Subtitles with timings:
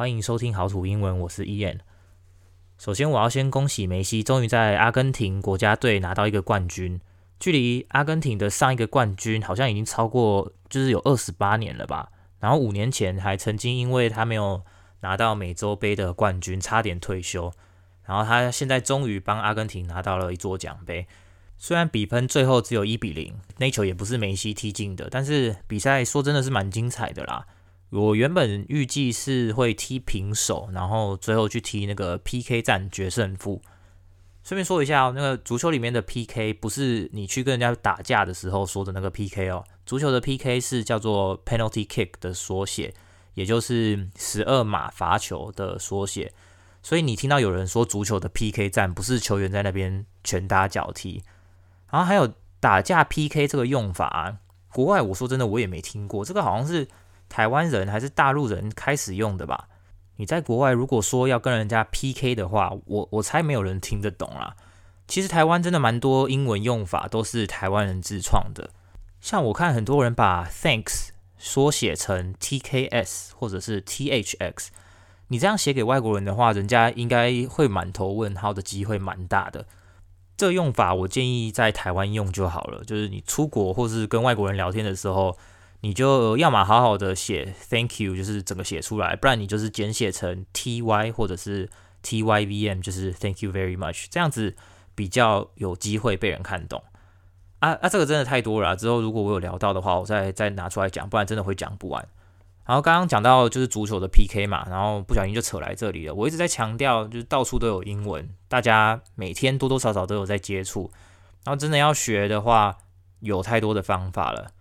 [0.00, 1.80] 欢迎收听好土英文，我是 Ian。
[2.78, 6.98] 首先，我要先恭喜梅西终于在阿根廷国家队拿到一个冠军，
[7.38, 12.10] 距离阿根廷的上一个冠军好像已经超过，就是有二十八年了吧。
[12.38, 14.62] 然后五年前还曾经因为他没有
[15.00, 17.52] 拿到美洲杯的冠军，差点退休。
[18.06, 21.06] 然后他现在终于帮阿根廷拿到了一座奖杯。
[21.58, 27.46] 虽然比分最后只有一比零，那球也不是梅西踢进的，但是比赛说真的是蛮精彩的啦。
[27.90, 33.60] 我原本预计是会踢平手，然后最后去踢那个 PK 战决胜负。
[34.42, 42.94] 顺便说一下哦，那个足球里面的 PK 不是你去跟人家打架的时候说的那个 PK 哦，足球的 PK 是叫做 Penalty Kick 的缩写，
[43.34, 46.32] 也就是十二码罚球的缩写。
[46.82, 51.22] 所以你听到有人说足球的 PK 战，不是球员在那边拳打脚踢。
[51.90, 54.38] 然后还有打架 PK 这个用法啊，
[54.72, 56.88] 国外我说真的我也没听过，这个好像是
[57.30, 59.68] 台湾人还是大陆人开始用的吧？
[60.16, 64.54] 你在国外如果说要跟人家 PK 的话，我我猜没有人听得懂啦。
[65.08, 68.70] 其实台湾真的蛮多英文用法都是台湾人自创的，
[69.20, 74.68] 像我看很多人把 Thanks 缩写成 TKS 或者是 THX，
[75.28, 79.66] 你这样写给外国人的话，人家应该会满头问号的机会蛮大的。
[80.36, 85.36] 这用法我建议在台湾用就好了，就是你出国或是跟外国人聊天的时候，
[85.82, 91.70] 你就要么好好的写 Thank you，就是整个写出来，不然你就是简写成 TY 或者是
[92.02, 94.54] TYVM，就是 Thank you very much，这样子
[94.94, 96.82] 比较有机会被人看懂。
[97.60, 102.06] 啊啊，这个真的太多了，之后如果我有聊到的话，我再再拿出来讲，不然真的会讲不完。
[102.66, 106.14] 然后刚刚讲到就是足球的 PK 嘛，然后不小心就扯来这里了。
[106.14, 110.90] 我一直在强调，就是到处都有英文，大家每天多多少少都有在接触。
[111.44, 112.78] 然后真的要学的话，
[113.20, 114.52] 有太多的方法了。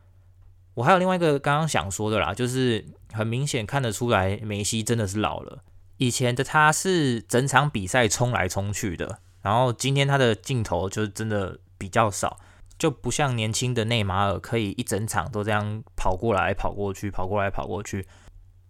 [0.79, 5.61] 我还有另外一个刚刚想说的啦，就是很明显看得出来，梅西真的是老了。
[5.97, 12.39] 以前的他是整场比赛冲来冲去的，然后今天他的镜头就真的比较少。
[12.77, 18.07] 就不像年轻的内马尔可以一整场都这样跑过来跑过去，跑过来跑过去。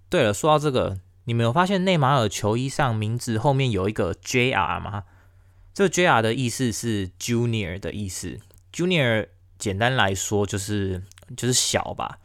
[0.10, 5.04] 对了，说到这个，你没有发现内马尔球衣上名字后面有一个 JR 吗？
[5.76, 8.40] 这个 JR 的意思是 Junior 的意思。
[8.74, 9.28] Junior
[9.60, 11.04] 简单来说就是
[11.36, 12.20] 就是小吧，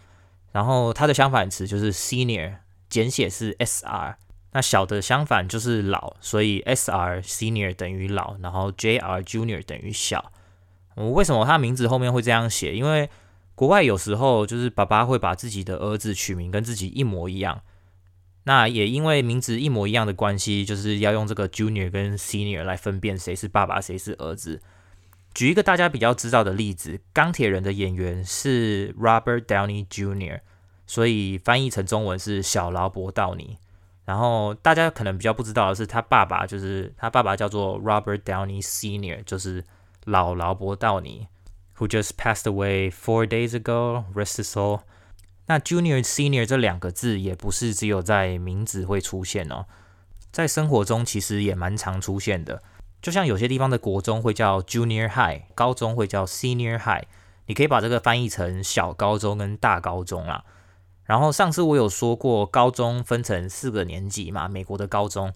[0.52, 2.56] 然后它的相反词就是 Senior，
[2.88, 4.16] 简写是 SR。
[4.52, 10.30] 那小的相反就是老，所以 SR Senior 等于老，然后 JR Junior 等于小。
[10.94, 12.72] 我为什么他名字后面会这样写？
[12.72, 13.10] 因为
[13.56, 17.62] 国外有时候就是爸爸会把自己的儿子取名跟自己一模一样，
[18.44, 24.62] 那也因为名字一模一样的关系，就是要用这个 Junior 跟 Senior 来分辨谁是爸爸谁是儿子。
[25.34, 30.40] 举一个大家比较知道的例子，钢铁人的演员是 Robert Downey Jr.，
[30.86, 33.58] 所以翻译成中文是小劳勃道尼。
[34.06, 39.64] 然后大家可能比较不知道的是，他爸爸就是他爸爸叫做 Robert Downey Sr.，就是。
[40.06, 41.28] 老劳勃道尼
[41.78, 44.80] ，who just passed away four days ago, rest his soul。
[45.46, 49.64] 那 Junior、Senior 这两个字也不是只有在名字会出现哦，
[50.30, 52.62] 在生活中其实也蛮常出现的。
[53.04, 57.04] 就像有些地方的国中会叫 Junior High，高中会叫 Senior High，
[57.44, 60.44] 你可以把这个翻译成小高中跟大高中啦。
[61.04, 65.34] 然后上次我有说过，高中分成四个年级嘛，美国的高中，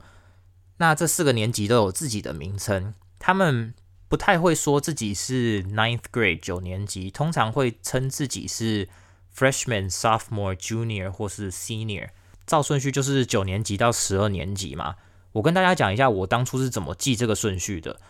[0.79, 3.75] 那这四个年级都有自己的名称，他们。
[4.11, 8.89] 不太会说自己是 ninth grade 九年级，通常会称自己是
[9.37, 12.09] freshman、sophomore、junior 或是 senior。
[12.47, 14.95] 照顺序就是九年级到十二年级嘛。
[15.39, 18.01] 我跟大家讲一下我当初是怎么记这个顺序的。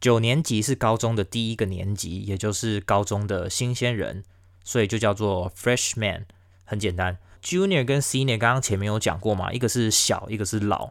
[0.00, 4.24] 九年级是高中的第一个年级，也就是高中的新鲜人，
[4.64, 6.24] 所以就叫做 freshman，
[6.64, 7.16] 很简单。
[7.42, 10.90] junior 跟 senior 刚刚前面有讲过嘛，一个是小，一个是老。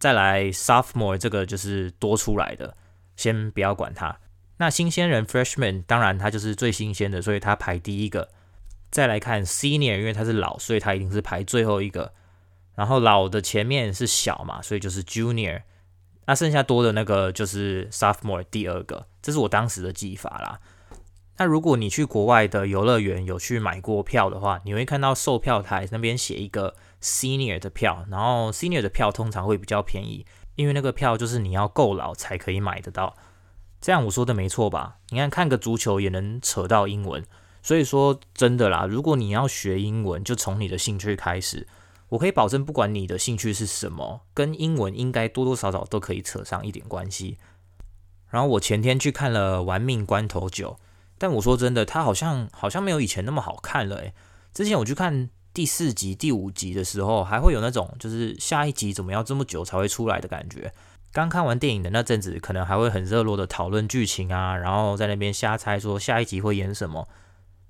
[0.00, 2.76] 再来 sophomore 这个就是多出来的。
[3.14, 4.18] 先不要管它，
[4.56, 8.28] 那新鲜人 freshman 当然他就是最新鲜的，所以他排第一个。
[8.90, 12.12] 再来看 senior，因为他是老，所以他一定是排最后一个。
[12.76, 15.62] 然后老的前面是小嘛，所以就是 junior。
[16.26, 20.60] 那剩下多的那个就是 sophomore 第二个，这是我当时的记法啦。
[21.38, 30.24] 那如果你去国外的游乐园有去买过票的话，你会看到售票台那边写一个 senior 的票，然后 senior 的票通常会比较便宜。
[30.54, 33.14] 因为那个票就是你要够老才可以买得到，
[33.80, 34.96] 这样我说的没错吧？
[35.10, 37.22] 你看看个足球也能扯到英文，
[37.62, 41.68] 所以说真的啦，如果你要学英文，就从你的兴趣开始。
[42.10, 47.38] 我可以保证，不管你的兴趣是什么，跟英文应该多多少少都可以扯上一点关系。
[48.30, 50.72] 然后我前天去看了《玩命关头九》，
[51.18, 54.14] 但我说真的，它好像好像没有以前那么好看了诶。
[54.52, 60.72] 之前我去看第四集、第五集的时候，还会有那种就是下一集怎么要这么久才会出来的感觉。
[61.12, 67.08] 刚看完电影的那阵子，可能还会很热络的讨论剧情啊，然后在那边瞎猜说下一集会演什么。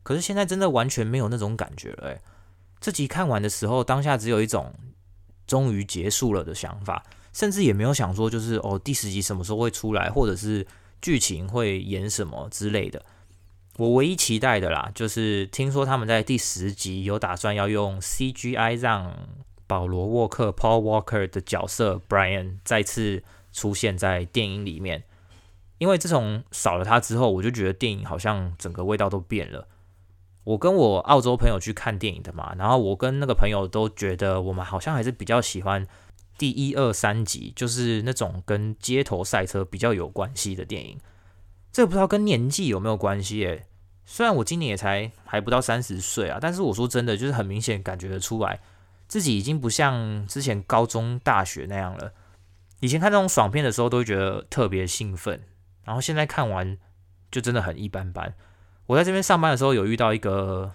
[0.03, 2.21] 可是现在真的完全没有那种感觉了诶。
[2.87, 4.73] 这集看完的时候，当下只有一种
[5.44, 10.65] 终于结束了的想法，甚至也没有想说就是哦第十集什么时候会出来，或者是
[11.03, 13.05] 剧情会演什么之类的。
[13.79, 19.27] 我唯一期待的啦，就是听说他们在第十集有打算要用 CGI 让
[19.67, 25.03] 保罗沃克 Paul Walker 的角色 Brian 再次出现在电影里面，
[25.79, 29.67] 因为自从少了他之后，我就觉得电影好像整个味道都变了。
[30.46, 35.84] 我跟我澳洲朋友去看电影的嘛，然后我跟那个朋友都觉得我们好像还是比较喜欢
[36.38, 41.00] 第一二三集，就是那种跟街头赛车比较有关系的电影。
[41.72, 43.64] 这不知道跟年纪有没有关系诶？
[44.04, 48.60] 虽然我今年也才还不到三十岁啊，但是我说真的，就是很明显感觉得出来，
[49.08, 52.12] 自己已经不像之前高中、大学那样了。
[52.78, 55.43] 以前看这种爽片的时候，都会觉得特别兴奋，
[55.82, 56.78] 然后现在看完
[57.32, 58.32] 就真的很一般般。
[58.87, 60.73] 我在这边上班的时候，有遇到一个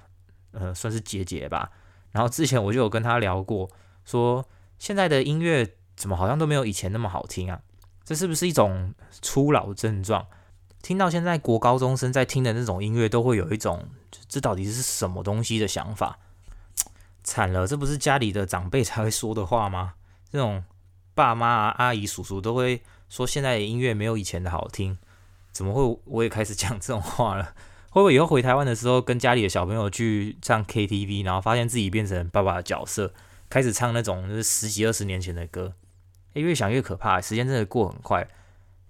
[0.51, 1.71] 呃，算是姐姐吧，
[2.11, 3.69] 然后之前我就有跟她聊过，
[4.05, 4.45] 说
[4.77, 7.61] 现在的音乐怎么好像都没有以前那么好听啊？
[8.03, 10.27] 这是不是一种初老症状？
[10.81, 13.87] 听到现在国高中生在听的那种音乐，都会有一种
[14.27, 16.17] 这到底是什么东西的想法。
[17.23, 19.93] 惨了，这不是家里的长辈才会说的话吗？
[20.31, 20.63] 这种
[21.13, 24.97] 爸妈、阿姨、叔叔都会说现在的音乐没有以前的好听。
[25.51, 27.53] 怎么会我也开始讲这种话了？
[27.91, 33.13] 会不会以后回台湾的时候，跟家里的小朋友去唱 KTV，然后发现自己变成爸爸的角色，
[33.49, 35.73] 开始唱那种就是十几二十年前的歌？
[36.33, 38.25] 诶，越想越可怕，时间真的过很快。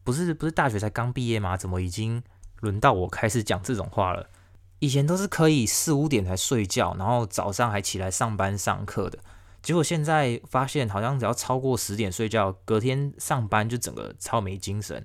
[0.04, 1.58] 不是不是大学才刚毕业吗？
[1.58, 2.22] 怎么已经
[2.60, 4.30] 轮到我开始讲这种话了？
[4.78, 9.18] 以前都是可以四五点才睡觉，然后早上还起来上班上课的，
[9.64, 15.04] 结果现在发现好像只要超过十点睡觉，隔天上班就整个超没精神。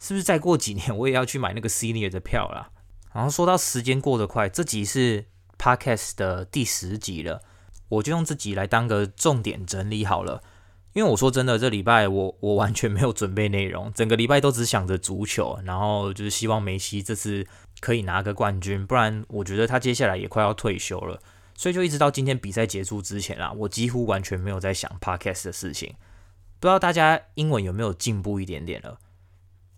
[0.00, 2.71] 是不是再过几年我也要去买那个 Senior 的票啦？
[3.12, 5.26] 然后说到时间过得快，这集是
[5.58, 7.42] Podcast 的第十集了，
[7.88, 10.42] 我就用这集来当个重点整理好了。
[10.94, 17.46] 因为我说真的，这礼拜我我完全没有准备内容，整个礼拜都只想着足球，然后就是希望梅西这次
[17.80, 21.18] 可以拿个冠军，不然我觉得他接下来也快要退休了，
[21.54, 25.94] 所以就一直到今天比赛结束之前啊，我几乎完全没有在想 podcast 的事情。
[26.60, 28.98] 不知道大家英文有没有进步一点点了？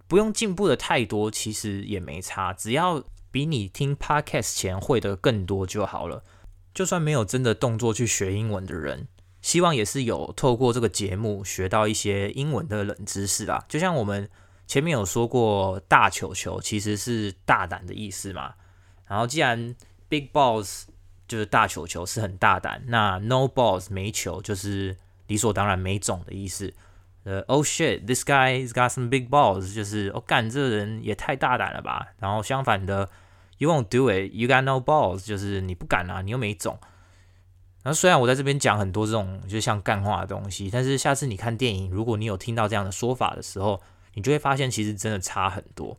[0.09, 3.05] 不用进步的太多，其实也没差，只要
[3.35, 6.23] 比你听 podcast 前会的更多就好了。
[6.73, 9.09] 就算没有真的动作去学英文的人。
[9.43, 13.65] 希望也是有透过这个节目学到一些英文的冷知识啦。
[13.69, 14.31] 就像我们
[14.69, 18.55] 前面有说过，大球球其实是大胆的意思嘛。
[19.09, 19.75] 然后既然
[20.09, 20.85] big balls
[21.27, 24.97] 就是大球球是很大胆，那 no balls 没球就是
[25.27, 26.73] 理所当然没种的意思。
[27.25, 32.15] 呃，oh shit，this guy's got some big balls，就是哦干，这人也太大胆了吧。
[32.21, 33.11] 然后相反的
[33.65, 36.79] ，you won't do it，you got no balls，就是你不敢啊，你又没种。
[37.83, 43.81] 然后虽然我在这边讲很多这种就像干话的东西，但是下次你看电影，如果你有听到这样的说法的时候，
[44.15, 45.97] 你就会发现其实真的差很多。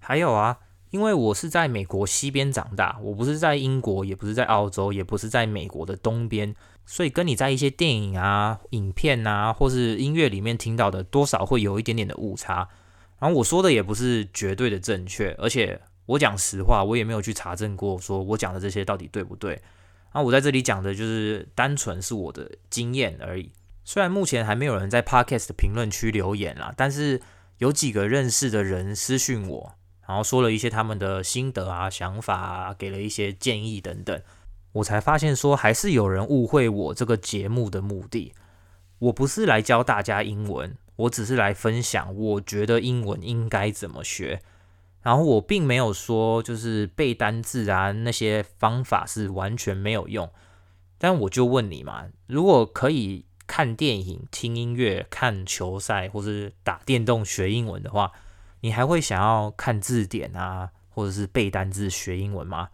[0.00, 0.58] 还有啊，
[0.90, 6.54] 因为我是在美国西边长大，我不是在英国，也不是在澳洲，也不是在美国的东边，
[6.86, 12.68] 所以跟你在一些电影啊、影片啊，或是音乐里面听到的，多少会有一点点的误差。
[13.20, 19.60] 然后我说的也不是绝对的正确，而且我讲实话，我也没有去查证过，说我讲的这些到底对不对。
[20.14, 23.52] 那我在这里讲的就是单纯是我的经验而已。
[23.84, 27.20] 虽然目前还没有人在 Podcast 的评论区留言啦，但是
[27.58, 29.74] 有几个认识的人私讯我，
[30.06, 34.18] 然后说了一些他们的心得啊、想法啊，给了一些建议等等，
[34.72, 38.32] 我才发现说还是有人误会我这个节目的目的。
[38.98, 44.40] 我不是来教大家英文，我只是来分享我觉得英文应该怎么学。
[45.02, 50.30] 然后我并没有说就是背单字啊，那些方法是完全没有用，
[50.98, 58.12] 但我就问你嘛，如果可以看电影、听音乐、看球赛或是打电动学英文的话，
[58.60, 62.68] 你还会想要看字典啊，或者是背单字学英文吗？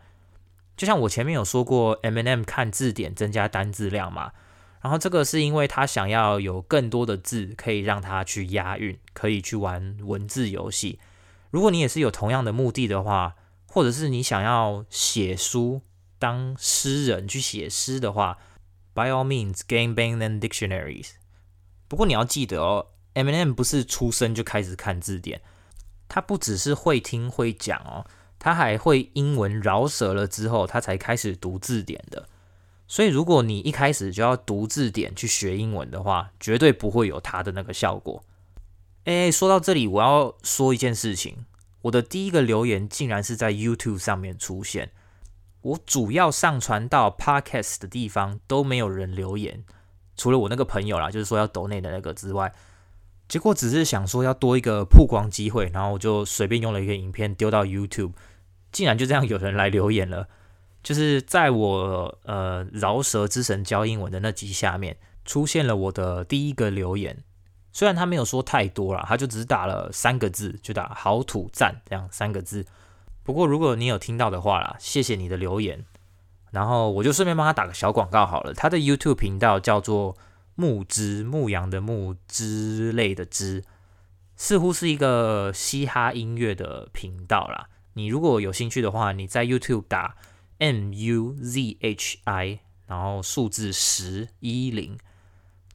[0.77, 4.33] 就像我前面有说过，M n M 看字典增加单字量嘛，
[4.81, 10.99] 然后这个是因为他想要有更多的字可以让他去押韵，可以去玩文字游戏。
[11.55, 13.37] 如果你也是有同样的目的的话，
[13.69, 15.83] 或者是你想要写书
[16.19, 18.39] 当诗人去写诗的话
[18.93, 21.11] ，by all means game bang them dictionaries。
[21.87, 25.43] 不过你要记得哦，Eminem 不是出生就开始看字典，
[26.09, 28.05] 他不只是会听会讲哦，
[28.41, 32.29] 他还会英文饶舌了之后，他才开始读字典的。
[32.89, 38.25] 所以如果你一开始就要读字典去学英文的话，绝对不会有他的那个效果。
[39.05, 41.45] 诶，说到这里，我要说一件事情，
[41.83, 44.93] 我的第一个留言竟然是在 YouTube 上面出现，
[45.61, 49.65] 我主要上传到 Podcast 的地方都没有人留言，
[50.17, 52.53] 除了我那个朋友啦，就是说要抖内的那个之外。
[53.27, 58.13] 结果只是想说要多一个曝光机会，然后我就随便用了一个影片丢到 YouTube，
[58.71, 60.29] 竟然就这样有人来留言了。
[60.83, 67.25] 就是在我呃饶舌之神教英文的那集下面出现了我的第一个留言，
[67.75, 72.65] 虽然他没有说太多啦，他就只是打了三个字，就打好土赞这样三个字。
[73.23, 75.85] 不过如果你有听到的话啦，谢谢你的留言。
[76.53, 80.17] 然后我就顺便帮他打个小广告好了，他的 YouTube 频道叫做。
[80.57, 83.65] 牧之牧羊的牧之类的之，
[84.37, 87.69] 似乎是一个嘻哈音乐的频道啦。
[87.95, 90.15] 你如果有兴趣的话，你在 YouTube 打
[90.59, 94.97] M U Z H I，然后数字十一零，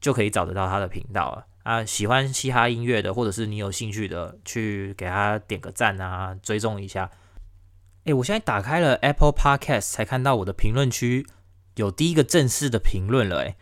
[0.00, 1.44] 就可以找得到他的频道了。
[1.62, 7.10] 啊，喜欢嘻哈音乐的，或者是你有兴趣的，去给他点个赞啊，追踪一下。
[8.04, 11.26] 诶，我现在打开了 Apple Podcast，才看到我的评论区
[11.76, 13.56] 有第一个正式的评论了，诶。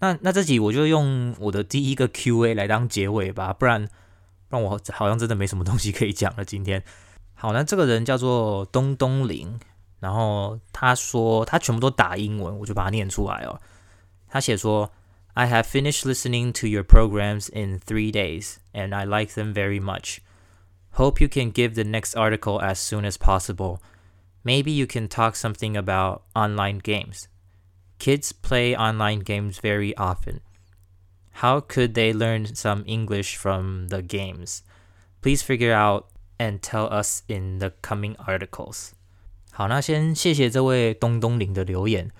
[0.00, 3.86] 那那这集我就用我的第一个 Q&A 来当结尾吧，不然
[4.48, 6.44] 不然我好像真的没什么东西可以讲了。
[6.44, 6.82] 今天
[7.34, 9.58] 好，那这个人叫做东东林，
[10.00, 13.60] 然后他说他全部都打英文，我就把它念出来哦。
[14.28, 14.90] 他写说
[15.35, 19.79] ：“I have finished listening to your programs in three days, and I like them very
[19.79, 20.21] much.
[20.93, 23.79] Hope you can give the next article as soon as possible.
[24.43, 27.27] Maybe you can talk something about online games.”
[27.99, 30.39] Kids play online games very often.
[31.41, 34.63] How could they learn some English from the games?
[35.21, 36.07] Please figure out
[36.37, 38.91] and tell us in the coming articles.
[39.51, 42.11] 好，那先谢谢这位东东林的留言。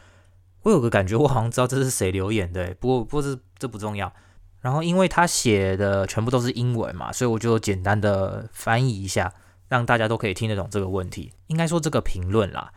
[0.65, 4.13] 我有个感觉，我好像知道这是谁留言的，不过不过这这不重要。
[4.61, 9.33] 然后因为他写的全部都是英文嘛，所以我就简单的翻译一下，
[9.69, 11.33] 让大家都可以听得懂这个问题。
[11.47, 12.73] 应该说这个评论啦。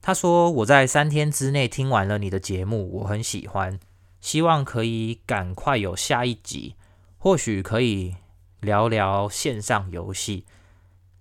[0.00, 3.80] 他说：“我在三天之内听完了你的节目，我很喜欢，
[4.20, 6.76] 希望可以赶快有下一集，
[7.16, 8.14] 或许可以
[8.60, 10.44] 聊聊线上游戏。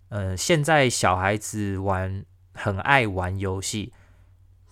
[0.10, 3.93] 嗯，现在小孩子玩很爱玩游戏，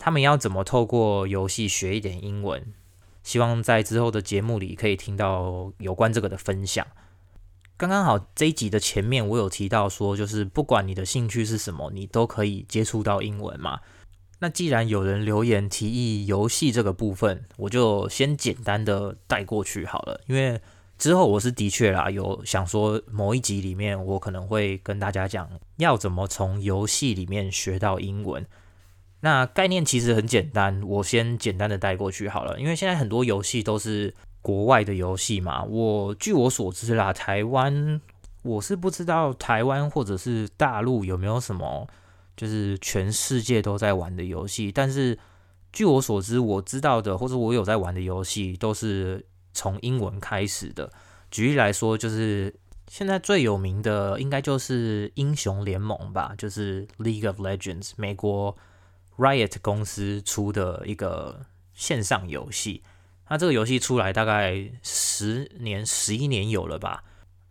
[0.04, 2.74] 他们要怎么透过游戏学一点英文？
[3.22, 6.88] 希望在之后的节目里可以听到有关这个的分享。
[7.78, 13.80] 刚刚好这一集的前面我有提到说，就是不管你的兴趣是什么，你都可以接触到英文嘛。”
[14.42, 20.20] 那既然有人留言提议游戏这个部分，我就先简单的带过去好了。
[20.26, 20.60] 因为
[20.98, 28.44] 之后我是的确啦，有想说某一集里面我可能会跟大家讲要怎么从游戏里面学到英文。
[29.22, 32.60] 那概念其实很简单，我先简单的带过去好了。
[32.60, 38.00] 因为现在很多游戏都是国外的游戏嘛，我据我所知啦，台湾
[38.44, 41.88] 我是不知道台湾或者是大陆有没有什么。
[42.38, 45.20] 就是全世界都在玩的游戏，但是
[45.72, 49.24] 据我所知，我知道的或者我有在玩的游戏都是
[49.54, 50.92] 从英文开始的。
[51.30, 52.52] 举例来说，就是
[52.88, 58.58] 现在最有名的应该就是英雄联盟吧，就是 League of Legends，美国
[59.18, 62.84] Riot 公司出的一个线上游戏。
[63.30, 67.04] 那这个游戏出来大概十年、十一年有了吧，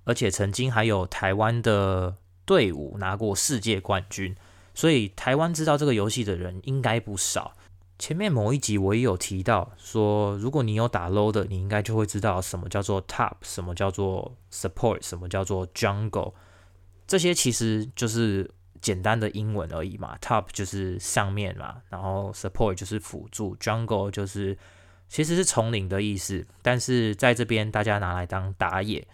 [0.05, 4.37] 而且曾经还有台湾的队伍拿过世界冠军。
[4.75, 7.55] 所以台湾知道这个游戏的人应该不少。
[7.99, 16.33] 前面某一集我也有提到说，如果你有打 LOL 的，你应该就会知道什么叫做 Top，什么叫做 Support，什么叫做 Jungle。
[17.07, 20.17] 这些其实就是简单的英文而已嘛。
[20.21, 24.57] Top 就是上面嘛，然后 Support 就是辅助，Jungle 就是
[25.09, 26.47] 其实是丛林的意思。
[26.63, 29.07] 但是在这边大家拿来当打野。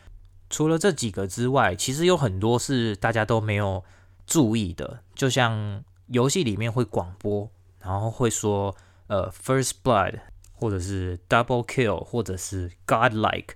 [0.48, 3.84] 除了这几个之外，其实有很多是大家都没有。
[4.28, 7.48] 注意的，就像游戏里面会广播，
[7.80, 8.74] 然后会说
[9.06, 10.18] 呃 first blood，
[10.52, 13.50] 或者是 double kill，或者是 godlike，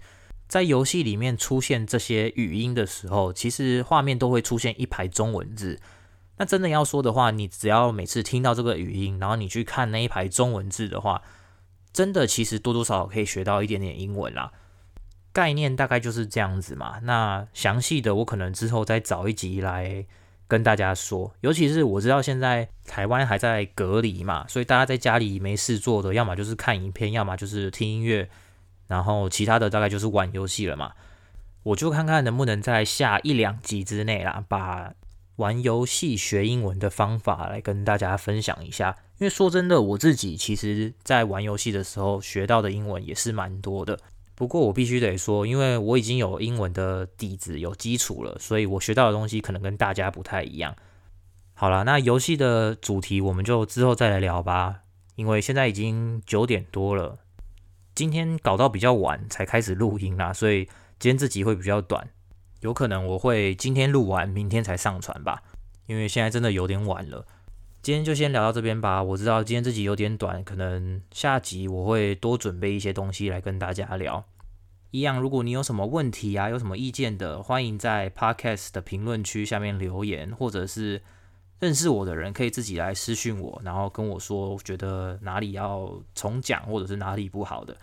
[0.46, 5.80] 在游戏里面出现这些语音的时候，其实画面都会出现一排中文字。
[6.40, 11.20] 那真的要说的话，你只要每次听到这个语音，然后你去看那一排中文字的话，
[11.92, 14.50] 真的其实多多少少可以学到一点点英文啦。
[15.35, 16.99] 概念大概就是这样子嘛。
[17.02, 20.06] 那详细的我可能之后再找一集来。
[20.49, 28.28] 跟大家说，尤其是我知道现在台湾还在隔离嘛，所以大家在家里没事做的，要么就是看影片，要么就是听音乐，
[28.88, 30.90] 然后其他的大概就是玩游戏了嘛。
[31.62, 34.92] 我就看看能不能在下一两集之内啦，把
[35.40, 38.94] 玩游戏学英文的方法来跟大家分享一下。
[39.18, 43.99] 因为说真的，我自己其实在玩游戏的时候学到的英文也是蛮多的。
[44.35, 50.76] 不过我必须得说，因为我已经有英文的底子、有基础了，所以我学到的东西可能跟大家不太一样。
[51.54, 54.80] 好了，那游戏的主题我们就之后再来聊吧，
[55.16, 57.18] 因为现在已经九点多了，
[57.94, 60.64] 今天搞到比较晚才开始录音啦，所以
[60.99, 62.09] 今天这集会比较短，
[62.60, 65.42] 有可能我会今天录完，明天才上传吧，
[65.86, 67.26] 因为现在真的有点晚了。
[67.82, 69.02] 今天就先聊到这边吧。
[69.02, 74.22] 我知道今天这集有点短，可能下集我会多准备一些东西来跟大家聊。
[74.90, 81.00] 一样，如果你有什么问题啊，有什么意见的，欢迎在 Podcast 的评论区下面留言，或者是
[81.60, 87.74] 认识我的人可以自己来私讯我，然后跟我说觉得哪里要重讲，或者是哪里不好的。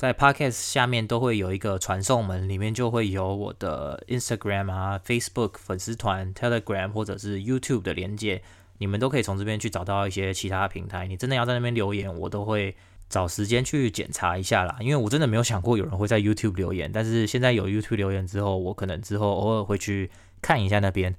[0.00, 8.40] 在 Podcast 下面都会有一个传送门，里面就会有我的 Instagram 啊、Facebook 粉丝团、Telegram 或者是 YouTube 的连接。
[8.78, 11.06] 你们都可以从这边去找到一些其他平台。
[11.06, 12.74] 你真的要在那边留言，我都会
[13.10, 14.78] 找时间去检查一下啦。
[14.80, 21.14] 因为我真的没有想过有人会在 YouTube 留言，但是现在有 YouTube 留言之后，我可能之后偶尔会去看一下那边。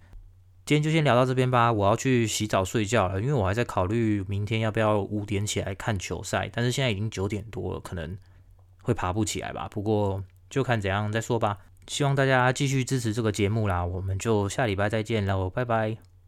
[0.65, 8.17] 今天就先聊到这边吧，我要去洗澡睡觉了，因为我还在考虑明天要不要五点起来看球赛，但是现在已经九点多了，可能
[8.81, 9.67] 会爬不起来吧。
[9.69, 11.57] 不过就看怎样再说吧。
[11.87, 16.10] 希望大家继续支持这个节目啦，我们就下礼拜再见喽，拜拜。